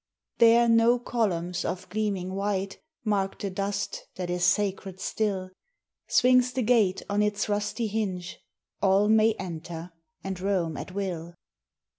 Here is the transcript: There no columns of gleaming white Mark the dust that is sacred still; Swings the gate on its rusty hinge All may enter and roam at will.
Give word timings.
There 0.39 0.67
no 0.67 0.97
columns 0.97 1.63
of 1.63 1.87
gleaming 1.89 2.33
white 2.33 2.79
Mark 3.05 3.37
the 3.37 3.51
dust 3.51 4.07
that 4.15 4.31
is 4.31 4.43
sacred 4.43 4.99
still; 4.99 5.51
Swings 6.07 6.53
the 6.53 6.63
gate 6.63 7.03
on 7.07 7.21
its 7.21 7.47
rusty 7.47 7.85
hinge 7.85 8.39
All 8.81 9.07
may 9.09 9.33
enter 9.37 9.91
and 10.23 10.39
roam 10.41 10.75
at 10.75 10.91
will. 10.91 11.35